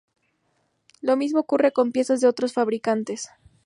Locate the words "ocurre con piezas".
1.41-2.21